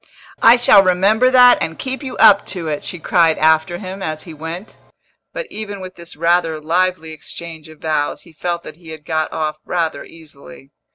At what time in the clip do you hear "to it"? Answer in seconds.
2.47-2.83